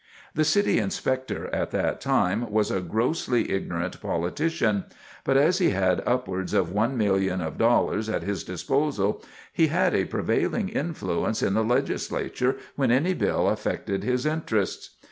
The 0.33 0.43
City 0.43 0.79
Inspector, 0.79 1.47
at 1.53 1.69
that 1.69 2.01
time, 2.01 2.49
was 2.49 2.71
a 2.71 2.81
grossly 2.81 3.51
ignorant 3.51 4.01
politician, 4.01 4.85
but 5.23 5.37
as 5.37 5.59
he 5.59 5.69
had 5.69 6.01
upwards 6.07 6.55
of 6.55 6.71
one 6.71 6.97
million 6.97 7.39
of 7.39 7.59
dollars 7.59 8.09
at 8.09 8.23
his 8.23 8.43
disposal, 8.43 9.23
he 9.53 9.67
had 9.67 9.93
a 9.93 10.05
prevailing 10.05 10.69
influence 10.69 11.43
in 11.43 11.53
the 11.53 11.63
Legislature 11.63 12.55
when 12.75 12.89
any 12.89 13.13
bill 13.13 13.47
affected 13.47 14.03
his 14.03 14.25
interests. 14.25 14.95